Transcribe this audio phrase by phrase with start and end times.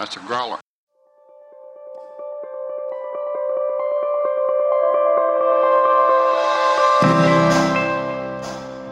[0.00, 0.58] That's a growler.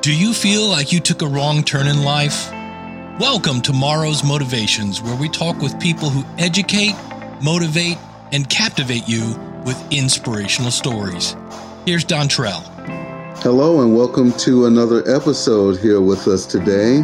[0.03, 2.51] Do you feel like you took a wrong turn in life?
[3.19, 6.95] Welcome to Morrow's Motivations, where we talk with people who educate,
[7.43, 7.97] motivate,
[8.33, 9.35] and captivate you
[9.65, 11.35] with inspirational stories.
[11.87, 12.63] Here's Dontrell.
[13.39, 17.03] Hello, and welcome to another episode here with us today.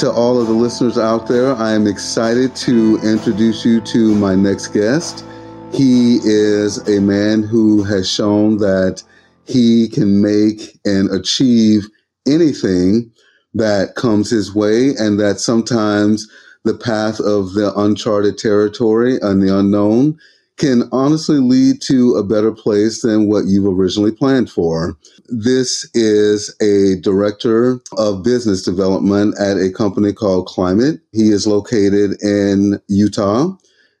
[0.00, 4.34] To all of the listeners out there, I am excited to introduce you to my
[4.34, 5.26] next guest.
[5.74, 9.02] He is a man who has shown that
[9.44, 11.86] he can make and achieve
[12.26, 13.12] anything
[13.52, 16.26] that comes his way, and that sometimes
[16.64, 20.18] the path of the uncharted territory and the unknown
[20.60, 24.94] can honestly lead to a better place than what you've originally planned for.
[25.28, 31.00] This is a director of business development at a company called Klymit.
[31.12, 33.56] He is located in Utah.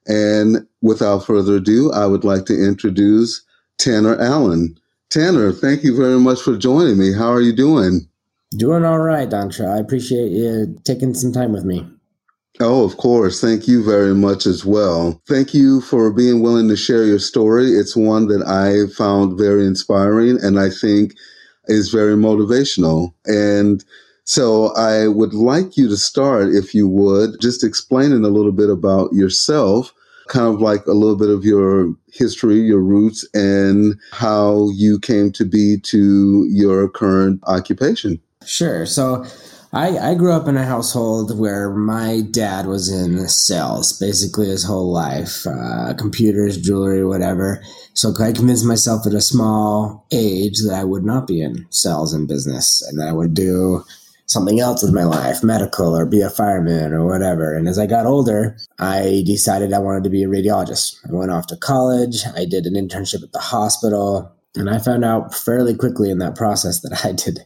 [0.06, 3.42] And without further ado, I would like to introduce
[3.78, 4.78] Tanner Allen.
[5.08, 7.14] Tanner, thank you very much for joining me.
[7.14, 8.06] How are you doing?
[8.50, 9.74] Doing all right, Dontra.
[9.74, 11.88] I appreciate you taking some time with me.
[12.62, 13.40] Oh, of course.
[13.40, 15.20] Thank you very much as well.
[15.26, 17.70] Thank you for being willing to share your story.
[17.70, 21.14] It's one that I found very inspiring and I think
[21.66, 23.14] is very motivational.
[23.24, 23.82] And
[24.24, 28.68] so I would like you to start, if you would, just explaining a little bit
[28.68, 29.94] about yourself,
[30.28, 35.32] kind of like a little bit of your history, your roots, and how you came
[35.32, 38.20] to be to your current occupation.
[38.44, 38.84] Sure.
[38.84, 39.24] So
[39.72, 44.64] I, I grew up in a household where my dad was in sales basically his
[44.64, 47.62] whole life uh, computers, jewelry, whatever.
[47.94, 52.12] So I convinced myself at a small age that I would not be in sales
[52.12, 53.84] and business and that I would do
[54.26, 57.54] something else with my life, medical or be a fireman or whatever.
[57.54, 60.96] And as I got older, I decided I wanted to be a radiologist.
[61.08, 65.04] I went off to college, I did an internship at the hospital, and I found
[65.04, 67.40] out fairly quickly in that process that I did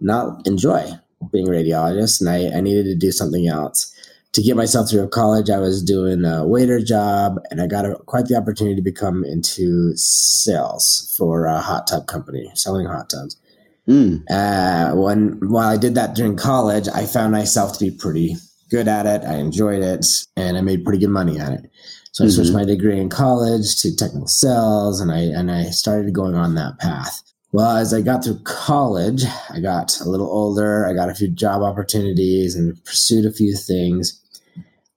[0.00, 0.98] not enjoy
[1.32, 3.92] being a radiologist and I, I needed to do something else.
[4.32, 7.94] To get myself through college, I was doing a waiter job and I got a,
[8.06, 13.36] quite the opportunity to become into sales for a hot tub company, selling hot tubs.
[13.88, 14.24] Mm.
[14.28, 18.36] Uh, when while I did that during college, I found myself to be pretty
[18.70, 19.24] good at it.
[19.24, 20.06] I enjoyed it,
[20.36, 21.70] and I made pretty good money at it.
[22.12, 22.24] So.
[22.24, 22.58] I switched mm-hmm.
[22.58, 26.78] my degree in college to technical sales, and I and I started going on that
[26.78, 27.22] path.
[27.56, 30.84] Well, as I got through college, I got a little older.
[30.86, 34.22] I got a few job opportunities and pursued a few things.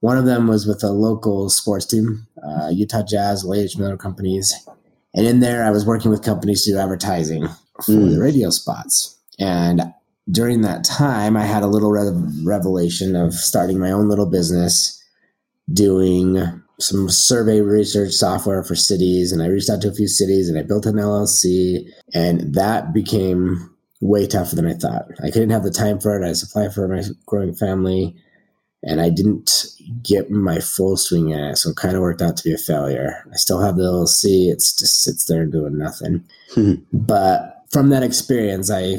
[0.00, 3.78] One of them was with a local sports team, uh, Utah Jazz, H.
[3.78, 4.52] Miller companies.
[5.14, 7.48] And in there, I was working with companies to do advertising
[7.82, 8.10] for mm.
[8.10, 9.18] the radio spots.
[9.38, 9.94] And
[10.30, 15.02] during that time, I had a little re- revelation of starting my own little business,
[15.72, 20.48] doing some survey research software for cities and I reached out to a few cities
[20.48, 23.70] and I built an LLC and that became
[24.00, 25.06] way tougher than I thought.
[25.22, 26.24] I couldn't have the time for it.
[26.24, 28.16] I to supply for my growing family
[28.82, 29.66] and I didn't
[30.02, 31.58] get my full swing at it.
[31.58, 33.24] So it kind of worked out to be a failure.
[33.30, 34.50] I still have the LLC.
[34.50, 36.24] It's just sits there doing nothing.
[36.54, 36.74] Hmm.
[36.92, 38.96] but from that experience, I,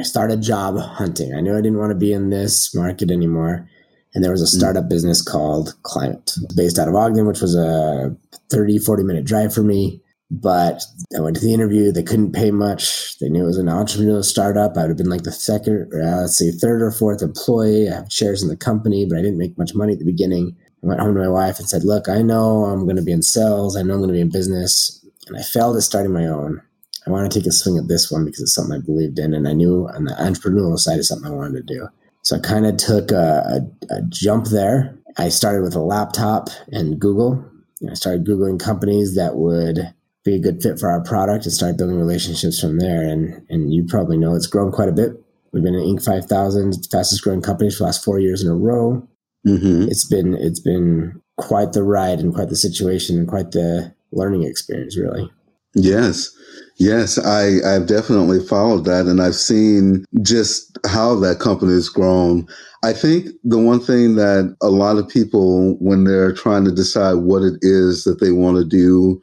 [0.00, 1.34] I started job hunting.
[1.34, 3.68] I knew I didn't want to be in this market anymore
[4.14, 4.58] and there was a mm.
[4.58, 8.16] startup business called Klymit based out of Ogden, which was a
[8.50, 10.00] 30, 40 minute drive for me.
[10.30, 10.82] But
[11.16, 11.90] I went to the interview.
[11.90, 13.18] They couldn't pay much.
[13.18, 14.76] They knew it was an entrepreneurial startup.
[14.76, 17.88] I would have been like the second, uh, let's say, third or fourth employee.
[17.88, 20.54] I have shares in the company, but I didn't make much money at the beginning.
[20.82, 23.12] I went home to my wife and said, Look, I know I'm going to be
[23.12, 23.74] in sales.
[23.74, 25.02] I know I'm going to be in business.
[25.28, 26.60] And I failed at starting my own.
[27.06, 29.32] I want to take a swing at this one because it's something I believed in.
[29.32, 31.88] And I knew on the entrepreneurial side is something I wanted to do.
[32.28, 34.98] So I kind of took a, a, a, jump there.
[35.16, 37.42] I started with a laptop and Google.
[37.90, 39.94] I started Googling companies that would
[40.26, 43.00] be a good fit for our product and start building relationships from there.
[43.00, 45.12] And, and you probably know it's grown quite a bit.
[45.54, 46.04] We've been in Inc.
[46.04, 49.08] 5000, fastest growing companies for the last four years in a row.
[49.46, 49.88] Mm-hmm.
[49.88, 54.42] It's been it's been quite the ride and quite the situation and quite the learning
[54.42, 55.32] experience, really.
[55.74, 56.28] Yes.
[56.76, 62.46] Yes, I, I've definitely followed that and I've seen just how that company has grown.
[62.84, 67.14] I think the one thing that a lot of people, when they're trying to decide
[67.14, 69.20] what it is that they want to do,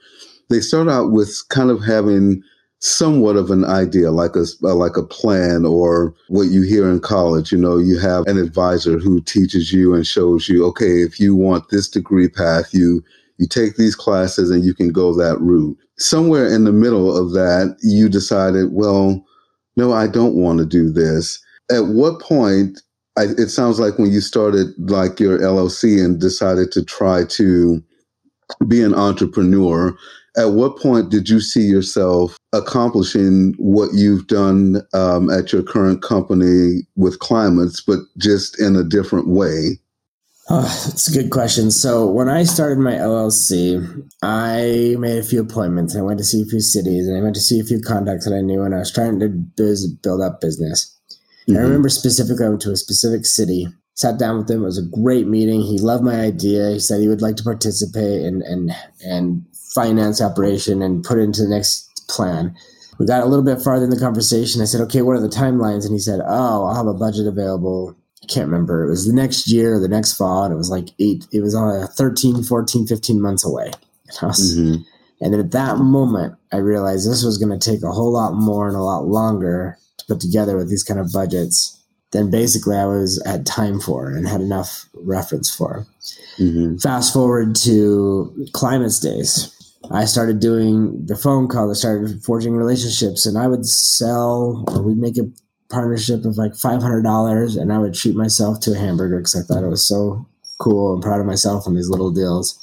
[0.49, 2.43] they start out with kind of having
[2.79, 6.99] somewhat of an idea, like a uh, like a plan, or what you hear in
[6.99, 7.51] college.
[7.51, 11.35] You know, you have an advisor who teaches you and shows you, okay, if you
[11.35, 13.03] want this degree path, you
[13.37, 15.77] you take these classes and you can go that route.
[15.97, 19.23] Somewhere in the middle of that, you decided, well,
[19.77, 21.39] no, I don't want to do this.
[21.71, 22.81] At what point
[23.17, 27.83] I, it sounds like when you started like your LLC and decided to try to
[28.67, 29.97] be an entrepreneur,
[30.37, 36.01] at what point did you see yourself accomplishing what you've done um, at your current
[36.01, 39.79] company with Klymit's, but just in a different way?
[40.47, 41.71] Oh, that's a good question.
[41.71, 45.95] So when I started my LLC, I made a few appointments.
[45.95, 48.25] I went to see a few cities, and I went to see a few contacts
[48.25, 50.95] that I knew, and I was trying to biz- build up business.
[51.47, 51.57] Mm-hmm.
[51.57, 54.61] I remember specifically I went to a specific city, sat down with him.
[54.61, 55.61] It was a great meeting.
[55.61, 56.71] He loved my idea.
[56.71, 58.71] He said he would like to participate and and
[59.03, 62.55] and finance operation and put it into the next plan.
[62.99, 64.61] We got a little bit farther in the conversation.
[64.61, 65.83] I said, okay, what are the timelines?
[65.83, 68.85] And he said, oh, I'll have a budget available I can't remember.
[68.85, 71.41] It was the next year or the next fall, and it was like eight, it
[71.41, 73.71] was on a 13, 14, 15 months away.
[74.21, 74.81] And, was, mm-hmm.
[75.21, 78.33] and then at that moment, I realized this was going to take a whole lot
[78.33, 81.81] more and a lot longer to put together with these kind of budgets
[82.11, 85.85] than basically I was had time for and had enough reference for.
[86.39, 86.77] Mm-hmm.
[86.77, 89.51] Fast forward to Klymit's Days.
[89.91, 91.69] I started doing the phone call.
[91.69, 95.29] I started forging relationships, and I would sell, or we'd make a
[95.69, 99.63] partnership of like $500 and I would treat myself to a hamburger because I thought
[99.63, 100.25] it was so
[100.59, 102.61] cool and proud of myself on these little deals.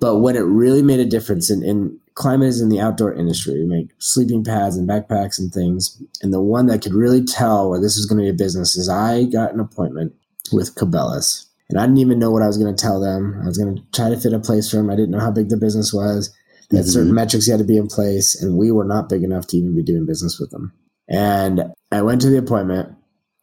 [0.00, 3.54] but when it really made a difference in, in Klymit is in the outdoor industry.
[3.54, 6.02] We make sleeping pads and backpacks and things.
[6.20, 8.76] And the one that could really tell where this was going to be a business
[8.76, 10.12] is I got an appointment
[10.52, 11.46] with Cabela's.
[11.70, 13.40] And I didn't even know what I was going to tell them.
[13.42, 14.90] I was going to try to fit a place for them.
[14.90, 16.34] I didn't know how big the business was.
[16.70, 16.88] That mm-hmm.
[16.88, 19.74] certain metrics had to be in place, and we were not big enough to even
[19.74, 20.72] be doing business with them.
[21.10, 22.96] And I went to the appointment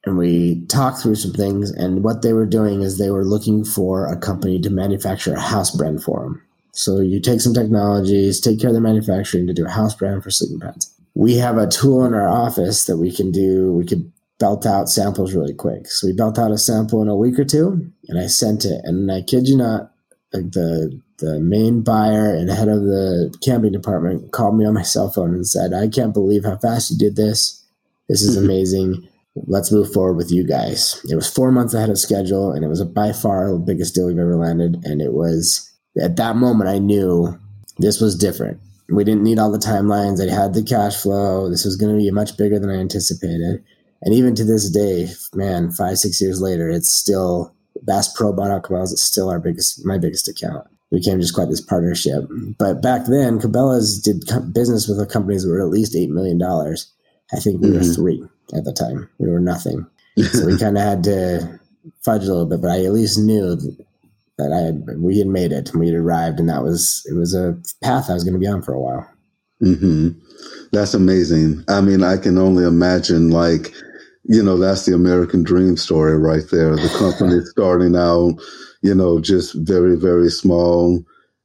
[0.06, 1.69] and we talked through some things.
[1.69, 5.40] And what they were doing is they were looking for a company to manufacture a
[5.40, 6.42] house brand for them.
[6.72, 10.24] So you take some technologies, take care of the manufacturing to do a house brand
[10.24, 10.94] for sleeping pads.
[11.16, 13.74] We have a tool in our office that we can do.
[13.74, 15.88] We could belt out samples really quick.
[15.88, 18.81] So we belt out a sample in a week or two, and I sent it.
[18.84, 19.92] And I kid you not,
[20.34, 24.84] like the the main buyer and head of the camping department called me on my
[24.84, 27.56] cell phone and said, "I can't believe how fast you did this.
[28.09, 28.45] This is mm-hmm.
[28.45, 29.09] amazing.
[29.45, 31.00] Let's move forward with you guys.
[31.09, 34.07] It was four months ahead of schedule, and it was by far the biggest deal
[34.07, 34.83] we've ever landed.
[34.83, 35.71] And it was
[36.01, 37.38] at that moment I knew
[37.77, 38.59] this was different.
[38.89, 40.25] We didn't need all the timelines.
[40.25, 41.50] I had the cash flow.
[41.50, 43.63] This was going to be much bigger than I anticipated.
[44.01, 48.63] And even to this day, man, five six years later, it's still Bass Pro Bought
[48.63, 48.94] Cabela's.
[48.94, 50.65] It's still our biggest, my biggest account.
[50.92, 52.30] We became just quite this partnership.
[52.57, 54.24] But back then, Cabela's did
[54.54, 56.94] business with companies that were at least eight million dollars
[57.33, 57.77] I think we mm-hmm.
[57.77, 58.24] were three
[58.56, 59.09] at the time.
[59.18, 59.85] We were nothing.
[60.31, 61.59] So we kind of had to
[62.03, 63.56] fudge a little bit, but I at least knew
[64.38, 67.15] that I had, we had made it and we had arrived and that was, it
[67.15, 69.09] was a path I was going to be on for a while.
[69.62, 70.09] Mm-hmm.
[70.71, 71.63] That's amazing.
[71.68, 73.73] I mean, I can only imagine like,
[74.25, 76.75] you know, that's the American dream story right there.
[76.75, 78.35] The company starting out,
[78.81, 81.03] you know, just very, very small,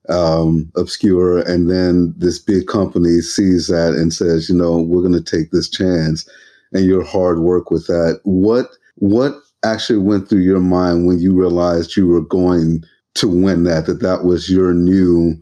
[0.08, 5.12] um, obscure, and then this big company sees that and says, you know, we're going
[5.12, 6.28] to take this chance,
[6.72, 8.20] and your hard work with that.
[8.24, 8.66] What
[8.96, 9.34] what
[9.64, 12.84] actually went through your mind when you realized you were going
[13.14, 13.86] to win that?
[13.86, 15.40] That that was your new,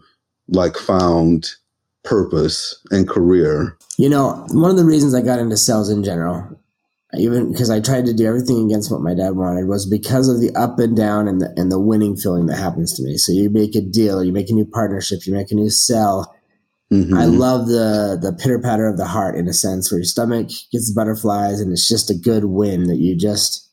[0.49, 1.51] like, found
[2.03, 3.77] purpose and career.
[3.99, 6.60] You know, one of the reasons I got into sales in general
[7.15, 10.41] even because I tried to do everything against what my dad wanted was because of
[10.41, 13.17] the up and down and the and the winning feeling that happens to me.
[13.17, 16.35] So you make a deal, you make a new partnership, you make a new sell.
[16.93, 17.17] Mm-hmm.
[17.17, 20.49] I love the the pitter patter of the heart in a sense where your stomach
[20.73, 23.69] gets butterflies and it's just a good win that you just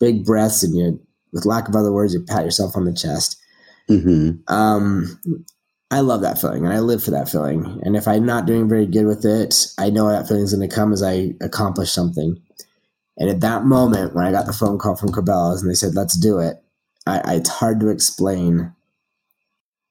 [0.00, 1.00] big breaths and you
[1.32, 3.38] with lack of other words you pat yourself on the chest.
[3.90, 4.52] Mm-hmm.
[4.52, 5.18] Um,
[5.90, 7.80] I love that feeling and I live for that feeling.
[7.82, 10.68] And if I'm not doing very good with it, I know that feeling is going
[10.68, 12.40] to come as I accomplish something.
[13.18, 15.94] And at that moment, when I got the phone call from Cabela's and they said,
[15.94, 16.56] let's do it,
[17.06, 18.72] I, I, it's hard to explain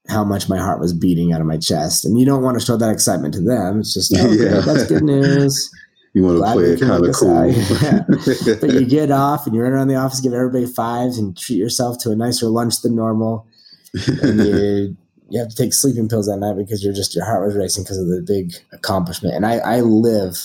[0.07, 2.05] how much my heart was beating out of my chest.
[2.05, 3.81] And you don't want to show that excitement to them.
[3.81, 4.61] It's just, oh, yeah.
[4.61, 5.71] that's good news.
[6.13, 7.45] You want to play it kind of cool.
[7.83, 8.03] yeah.
[8.59, 11.57] But you get off and you run around the office, give everybody fives and treat
[11.57, 13.45] yourself to a nicer lunch than normal.
[13.93, 14.97] And you,
[15.29, 17.83] you have to take sleeping pills that night because you're just, your heart was racing
[17.83, 19.35] because of the big accomplishment.
[19.35, 20.37] And I, I live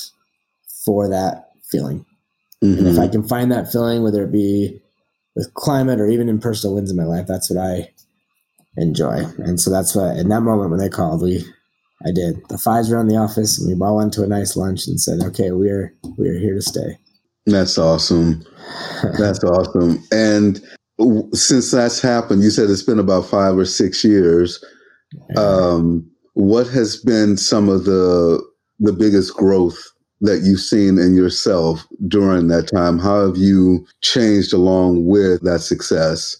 [0.85, 2.05] for that feeling.
[2.63, 2.79] Mm-hmm.
[2.79, 3.13] And if I mm-hmm.
[3.13, 4.81] can find that feeling, whether it be
[5.35, 7.91] with Klymit or even in personal wins in my life, that's what I
[8.77, 9.25] enjoy.
[9.39, 11.45] And so that's what, in that moment when they called, we,
[12.05, 12.37] I did.
[12.49, 15.01] The fives were in the office and we all went to a nice lunch and
[15.01, 16.99] said, okay, we're, we're here to stay.
[17.47, 18.45] That's awesome.
[19.19, 20.03] That's awesome.
[20.13, 20.61] And
[21.33, 24.65] since that's happened, you said it's been about five or six years.
[25.37, 28.43] Um, what has been some of the
[28.79, 29.81] the biggest growth
[30.23, 32.99] that you've seen in yourself during that time?
[32.99, 36.39] How have you changed along with that success?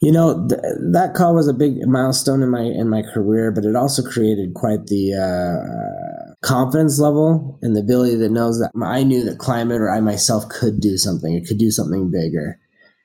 [0.00, 0.60] You know, th-
[0.92, 4.54] that call was a big milestone in my in my career, but it also created
[4.54, 9.78] quite the uh, confidence level and the ability that knows that I knew that Klymit
[9.78, 11.34] or I myself could do something.
[11.34, 12.58] It could do something bigger.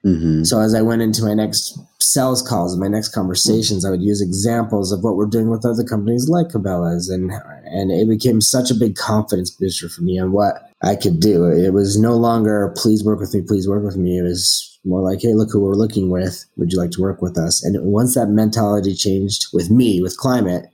[0.06, 0.44] Mm-hmm.
[0.44, 4.04] So as I went into my next sales calls, and my next conversations, I would
[4.04, 7.32] use examples of what we're doing with other companies like Cabela's, and
[7.66, 11.46] and it became such a big confidence booster for me on what I could do.
[11.46, 14.18] It was no longer please work with me, please work with me.
[14.18, 16.46] It was more like, hey, look who we're looking with.
[16.58, 17.64] Would you like to work with us?
[17.64, 20.68] And once that mentality changed with me, with Klymit,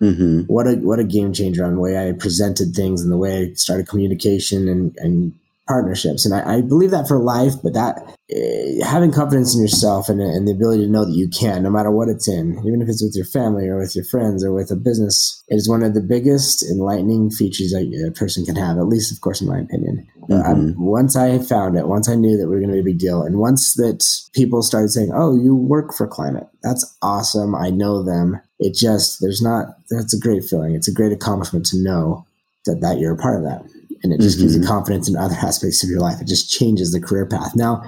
[0.00, 0.42] mm-hmm.
[0.42, 3.50] what a what a game changer on the way I presented things and the way
[3.50, 5.34] I started communication and and
[5.68, 6.24] partnerships.
[6.24, 8.02] And I, I believe that for life, but that
[8.34, 11.70] uh, having confidence in yourself and, and, the ability to know that you can, no
[11.70, 14.52] matter what it's in, even if it's with your family or with your friends or
[14.52, 18.56] with a business, it is one of the biggest enlightening features that a person can
[18.56, 20.06] have, at least, of course, in my opinion.
[20.28, 20.84] Mm-hmm.
[20.84, 22.98] once I found it, once I knew that we were going to be a big
[22.98, 27.54] deal, and once that people started saying, "Oh, you work for Klymit," that's awesome.
[27.54, 28.38] I know them.
[28.58, 30.74] It just there's not that's a great feeling.
[30.74, 32.26] It's a great accomplishment to know
[32.66, 33.64] that that you're a part of that
[34.02, 34.44] and it just mm-hmm.
[34.44, 34.70] gives you mm-hmm.
[34.70, 36.20] confidence in other aspects of your life.
[36.20, 37.52] It just changes the career path.
[37.54, 37.82] Now,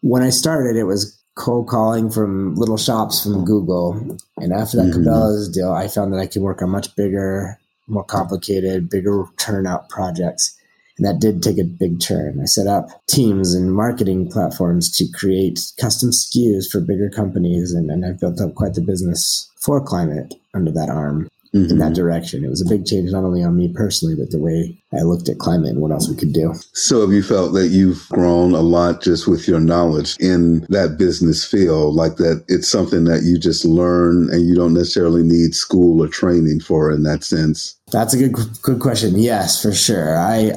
[0.00, 4.18] when I started, it was cold calling from little shops from Google.
[4.36, 5.08] And after that mm-hmm.
[5.08, 7.58] Cabela's deal, I found that I could work on much bigger,
[7.88, 10.56] more complicated, bigger turnout projects.
[10.96, 12.38] And that did take a big turn.
[12.40, 17.72] I set up teams and marketing platforms to create custom SKUs for bigger companies.
[17.72, 21.70] And, and I've built up quite the business for Klymit under that arm mm-hmm.
[21.70, 21.94] in that mm-hmm.
[21.94, 22.44] direction.
[22.44, 25.28] It was a big change, not only on me personally, but the way I looked
[25.28, 26.54] at Klymit and what else we could do.
[26.72, 30.96] So, have you felt that you've grown a lot just with your knowledge in that
[30.98, 35.54] business field, like that it's something that you just learn and you don't necessarily need
[35.54, 37.76] school or training for in that sense?
[37.92, 39.16] That's a good good question.
[39.16, 40.18] Yes, for sure.
[40.18, 40.52] I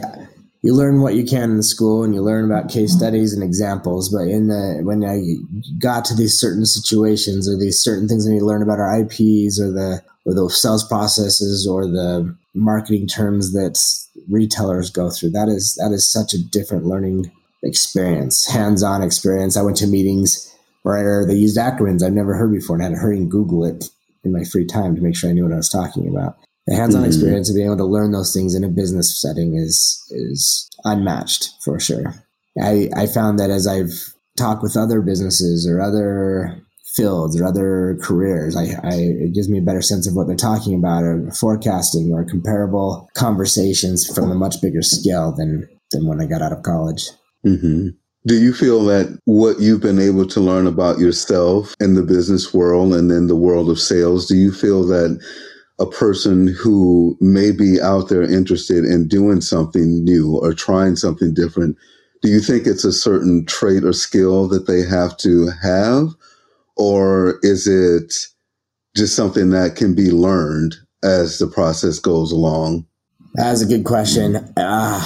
[0.64, 4.10] you learn what you can in school and you learn about case studies and examples
[4.10, 5.22] but in the when i
[5.78, 9.62] got to these certain situations or these certain things that you learn about our ips
[9.62, 13.80] or the or the sales processes or the marketing terms that
[14.30, 15.32] retailers go through.
[15.32, 17.32] That is that is such a different learning
[17.64, 19.58] experience, hands-on experience.
[19.58, 20.54] I went to meetings
[20.84, 23.86] where they used acronyms I've never heard before and had to hurry and Google it
[24.24, 26.38] in my free time to make sure I knew what I was talking about.
[26.68, 27.08] The hands-on mm-hmm.
[27.08, 31.54] experience of being able to learn those things in a business setting is is unmatched
[31.64, 32.14] for sure.
[32.62, 36.62] I, I found that as I've talked with other businesses or other
[36.98, 38.58] fields or other careers.
[38.58, 42.12] I, I, it gives me a better sense of what they're talking about or forecasting
[42.12, 46.64] or comparable conversations from a much bigger scale than, than when I got out of
[46.64, 47.10] college.
[47.46, 47.90] Mm-hmm.
[48.26, 52.54] Do you feel that what you've been able to learn about yourself in the business
[52.54, 55.24] world and in the world of sales, do you feel that
[55.80, 61.34] a person who may be out there interested in doing something new or trying something
[61.34, 61.78] different,
[62.22, 66.10] do you think it's a certain trait or skill that they have to have?
[66.78, 68.14] Or is it
[68.96, 72.86] just something that can be learned as the process goes along?
[73.36, 74.38] That's a good question.
[74.58, 75.02] Uh,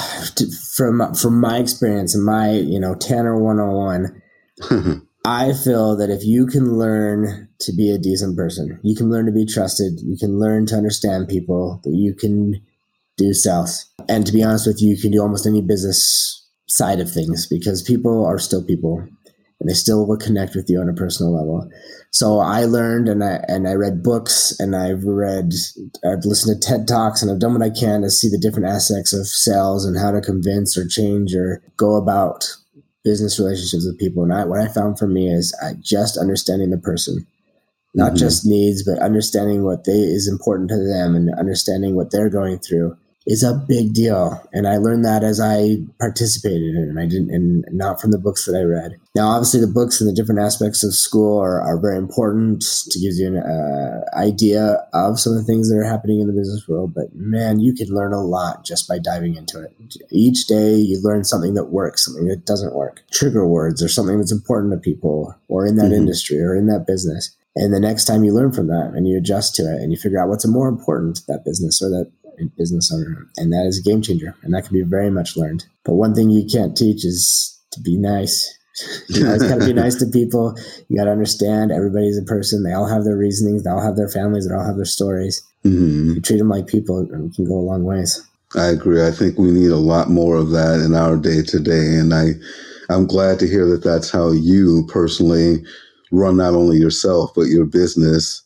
[0.76, 5.98] from from my experience and my you know Tanner one hundred and one, I feel
[5.98, 9.46] that if you can learn to be a decent person, you can learn to be
[9.46, 12.62] trusted, you can learn to understand people, that you can
[13.18, 13.86] do sales.
[14.08, 17.48] And to be honest with you, you can do almost any business side of things
[17.48, 19.06] because people are still people
[19.62, 21.70] and they still will connect with you on a personal level.
[22.10, 25.54] So I learned and I and I read books and I've read
[26.04, 28.68] I've listened to TED Talks and I've done what I can to see the different
[28.68, 32.44] aspects of sales and how to convince or change or go about
[33.04, 34.24] business relationships with people.
[34.24, 37.26] And I, what I found for me is I just understanding the person,
[37.94, 38.18] not mm-hmm.
[38.18, 42.58] just needs, but understanding what they is important to them and understanding what they're going
[42.60, 42.98] through
[43.32, 44.44] is a big deal.
[44.52, 46.90] And I learned that as I participated in it.
[46.90, 49.00] And I didn't, and not from the books that I read.
[49.16, 53.00] Now, obviously, the books and the different aspects of school are, are very important to
[53.00, 56.34] give you an uh, idea of some of the things that are happening in the
[56.34, 56.94] business world.
[56.94, 59.74] But man, you can learn a lot just by diving into it.
[60.12, 64.18] Each day, you learn something that works, something that doesn't work, trigger words, or something
[64.18, 65.94] that's important to people, or in that mm-hmm.
[65.94, 67.36] industry, or in that business.
[67.56, 69.98] And the next time you learn from that and you adjust to it and you
[69.98, 72.12] figure out what's more important to that business or that
[72.58, 73.28] business owner.
[73.38, 74.36] And that is a game changer.
[74.44, 75.66] And that can be very much learned.
[75.86, 78.58] But one thing you can't teach is to be nice.
[79.10, 80.56] you know, it's got to be nice to people.
[80.88, 82.64] You got to understand everybody's a person.
[82.64, 83.64] They all have their reasonings.
[83.64, 84.48] They all have their families.
[84.48, 85.42] They all have their stories.
[85.66, 86.14] Mm-hmm.
[86.14, 88.28] you treat them like people, it can go a long ways.
[88.56, 89.06] I agree.
[89.06, 91.96] I think we need a lot more of that in our day to day.
[91.96, 92.32] And I,
[92.90, 95.64] I'm glad to hear that that's how you personally
[96.12, 98.41] run not only yourself, but your business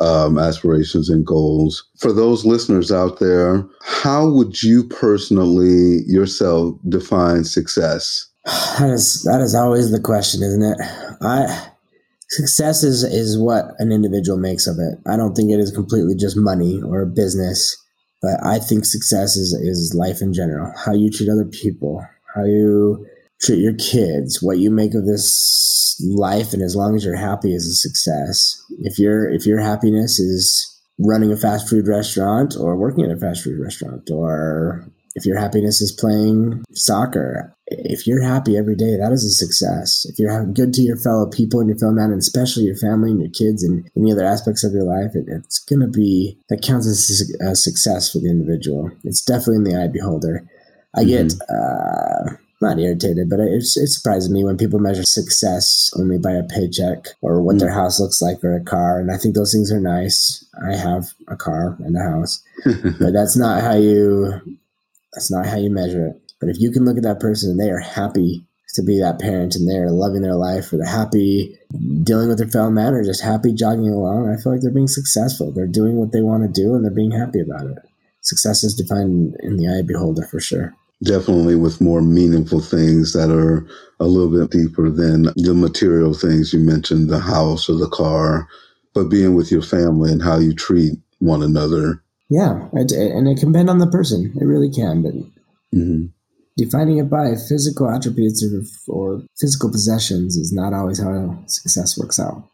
[0.00, 1.84] um, aspirations and goals.
[1.98, 8.26] For those listeners out there, how would you personally yourself define success?
[8.78, 10.78] That is that is always the question, isn't it?
[11.20, 11.70] I
[12.30, 14.98] success is is what an individual makes of it.
[15.06, 17.76] I don't think it is completely just money or business,
[18.22, 20.72] but I think success is is life in general.
[20.84, 22.04] How you treat other people,
[22.34, 23.06] how you
[23.42, 27.54] treat your kids, what you make of this life, and as long as you're happy
[27.54, 28.62] is a success.
[28.78, 30.66] If your if your happiness is
[30.98, 35.38] running a fast food restaurant or working at a fast food restaurant or if your
[35.38, 40.06] happiness is playing soccer, if you're happy every day, that is a success.
[40.08, 43.10] If you're good to your fellow people and your fellow man, and especially your family
[43.10, 46.38] and your kids and any other aspects of your life, it, it's going to be
[46.48, 48.90] that counts as a success for the individual.
[49.02, 50.46] It's definitely in the eye beholder.
[50.94, 51.28] I mm-hmm.
[51.28, 56.32] get uh, not irritated, but it, it surprises me when people measure success only by
[56.32, 57.60] a paycheck or what mm-hmm.
[57.60, 59.00] their house looks like or a car.
[59.00, 60.44] And I think those things are nice.
[60.62, 64.40] I have a car and a house, but that's not how you
[65.12, 66.20] that's not how you measure it.
[66.40, 69.18] But if you can look at that person and they are happy to be that
[69.18, 71.58] parent and they're loving their life or they're happy
[72.02, 74.86] dealing with their fellow man or just happy jogging along, I feel like they're being
[74.86, 75.50] successful.
[75.50, 77.78] They're doing what they want to do and they're being happy about it.
[78.22, 80.74] Success is defined in the eye of beholder for sure.
[81.02, 83.66] Definitely with more meaningful things that are
[84.00, 88.48] a little bit deeper than the material things you mentioned, the house or the car,
[88.94, 93.38] but being with your family and how you treat one another yeah, it, and it
[93.38, 94.32] can depend on the person.
[94.40, 95.14] It really can, but
[95.74, 96.06] mm-hmm.
[96.56, 98.46] defining it by physical attributes
[98.88, 102.44] or, or, physical possessions is not always how success works out.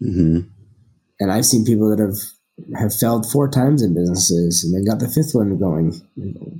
[0.00, 0.48] Mm-hmm.
[1.18, 2.16] And I've seen people that have
[2.78, 5.94] have failed four times in businesses and they got the fifth one going.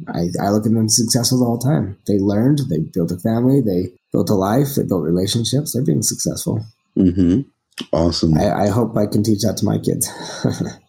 [0.08, 1.98] I, I look at them successful the whole time.
[2.06, 5.72] They learned, they built a family, they built a life, they built relationships.
[5.72, 6.64] They're being successful.
[6.96, 7.42] Mm-hmm.
[7.92, 8.38] Awesome.
[8.38, 10.08] I, I hope I can teach that to my kids.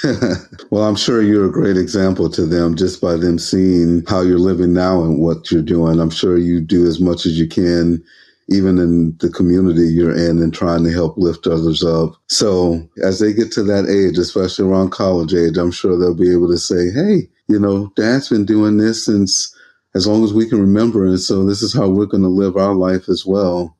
[0.70, 4.38] well, I'm sure you're a great example to them just by them seeing how you're
[4.38, 6.00] living now and what you're doing.
[6.00, 8.02] I'm sure you do as much as you can,
[8.48, 12.14] even in the community you're in and trying to help lift others up.
[12.28, 16.32] So as they get to that age, especially around college age, I'm sure they'll be
[16.32, 19.54] able to say, Hey, you know, dad's been doing this since
[19.94, 21.06] as long as we can remember.
[21.06, 23.76] And so this is how we're going to live our life as well.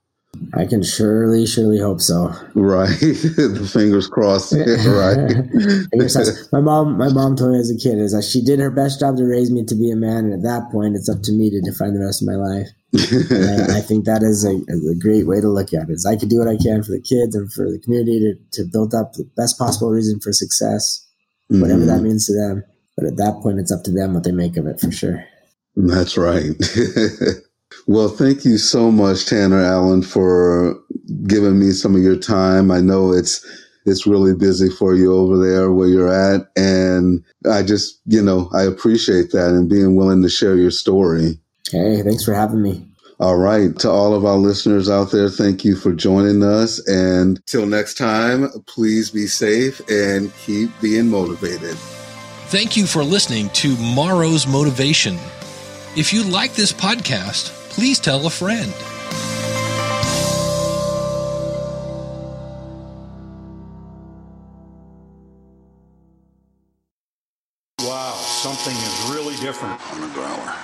[0.54, 2.32] I can surely, surely hope so.
[2.54, 2.88] Right.
[3.00, 4.52] the fingers crossed.
[4.56, 5.88] right.
[5.90, 6.52] fingers crossed.
[6.52, 9.00] My mom, my mom told me as a kid is that she did her best
[9.00, 11.32] job to raise me to be a man, and at that point, it's up to
[11.32, 12.68] me to define the rest of my life.
[12.94, 15.92] I, I, think that is a, a, great way to look at it.
[15.92, 18.62] Is I could do what I can for the kids and for the community to,
[18.62, 21.06] to build up the best possible reason for success,
[21.48, 21.88] whatever mm-hmm.
[21.88, 22.64] that means to them.
[22.96, 25.24] But at that point, it's up to them what they make of it for sure.
[25.74, 26.52] That's right.
[27.86, 30.80] Well, thank you so much, Tanner Allen, for
[31.26, 32.70] giving me some of your time.
[32.70, 33.44] I know it's
[33.84, 38.48] it's really busy for you over there where you're at, and I just you know
[38.54, 41.38] I appreciate that and being willing to share your story.
[41.72, 42.86] Hey, thanks for having me.
[43.18, 46.86] All right, to all of our listeners out there, thank you for joining us.
[46.86, 51.76] And till next time, please be safe and keep being motivated.
[52.48, 55.14] Thank you for listening to Morrow's Motivation.
[55.96, 58.72] If you like this podcast, please tell a friend.
[67.80, 70.61] Wow, something is really different on the growler.